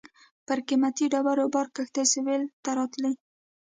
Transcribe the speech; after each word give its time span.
پر 0.45 0.59
قیمتي 0.67 1.05
ډبرو 1.13 1.45
بار 1.53 1.67
کښتۍ 1.75 2.03
سېویل 2.11 2.43
ته 2.63 2.71
راتلې. 2.77 3.13